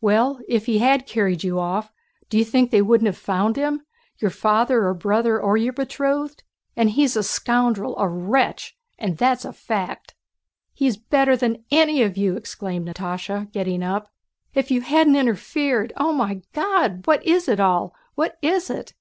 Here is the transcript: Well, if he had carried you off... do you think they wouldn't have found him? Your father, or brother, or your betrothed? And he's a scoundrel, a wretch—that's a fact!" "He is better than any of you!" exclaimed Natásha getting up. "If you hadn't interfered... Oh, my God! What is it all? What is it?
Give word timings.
Well, 0.00 0.38
if 0.46 0.66
he 0.66 0.78
had 0.78 1.08
carried 1.08 1.42
you 1.42 1.58
off... 1.58 1.90
do 2.30 2.38
you 2.38 2.44
think 2.44 2.70
they 2.70 2.82
wouldn't 2.82 3.08
have 3.08 3.18
found 3.18 3.56
him? 3.56 3.82
Your 4.18 4.30
father, 4.30 4.86
or 4.86 4.94
brother, 4.94 5.40
or 5.40 5.56
your 5.56 5.72
betrothed? 5.72 6.44
And 6.76 6.90
he's 6.90 7.16
a 7.16 7.24
scoundrel, 7.24 7.98
a 7.98 8.06
wretch—that's 8.06 9.44
a 9.44 9.52
fact!" 9.52 10.14
"He 10.72 10.86
is 10.86 10.96
better 10.96 11.36
than 11.36 11.64
any 11.72 12.00
of 12.04 12.16
you!" 12.16 12.36
exclaimed 12.36 12.86
Natásha 12.86 13.50
getting 13.50 13.82
up. 13.82 14.06
"If 14.54 14.70
you 14.70 14.82
hadn't 14.82 15.16
interfered... 15.16 15.92
Oh, 15.96 16.12
my 16.12 16.42
God! 16.52 17.04
What 17.08 17.26
is 17.26 17.48
it 17.48 17.58
all? 17.58 17.92
What 18.14 18.38
is 18.40 18.70
it? 18.70 18.94